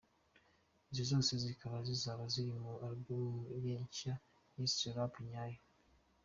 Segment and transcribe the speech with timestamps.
[0.89, 3.33] Izi zose zikaba zizaba ziri kuri Album
[3.65, 4.13] ye nshya
[4.55, 5.61] yise Rap nyayo.